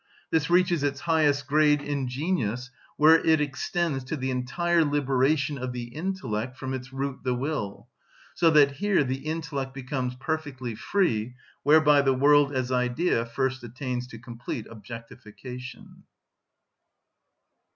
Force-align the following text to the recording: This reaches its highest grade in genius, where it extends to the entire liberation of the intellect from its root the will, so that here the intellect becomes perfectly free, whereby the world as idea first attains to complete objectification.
This 0.31 0.49
reaches 0.49 0.81
its 0.81 1.01
highest 1.01 1.45
grade 1.45 1.79
in 1.79 2.07
genius, 2.07 2.71
where 2.97 3.23
it 3.23 3.39
extends 3.39 4.03
to 4.05 4.17
the 4.17 4.31
entire 4.31 4.83
liberation 4.83 5.59
of 5.59 5.73
the 5.73 5.93
intellect 5.93 6.57
from 6.57 6.73
its 6.73 6.91
root 6.91 7.23
the 7.23 7.35
will, 7.35 7.87
so 8.33 8.49
that 8.49 8.71
here 8.77 9.03
the 9.03 9.19
intellect 9.27 9.75
becomes 9.75 10.15
perfectly 10.15 10.73
free, 10.73 11.35
whereby 11.61 12.01
the 12.01 12.15
world 12.15 12.51
as 12.51 12.71
idea 12.71 13.27
first 13.27 13.63
attains 13.63 14.07
to 14.07 14.17
complete 14.17 14.65
objectification. 14.71 16.01